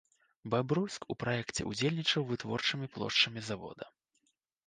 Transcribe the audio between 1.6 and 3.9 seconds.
ўдзельнічаў вытворчымі плошчамі завода.